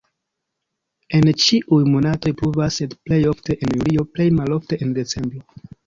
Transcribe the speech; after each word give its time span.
En 1.17 1.29
ĉiuj 1.43 1.79
monatoj 1.97 2.33
pluvas, 2.41 2.81
sed 2.83 2.99
plej 3.07 3.23
ofte 3.35 3.61
en 3.61 3.79
julio, 3.79 4.09
plej 4.17 4.31
malofte 4.43 4.85
en 4.85 5.03
decembro. 5.03 5.69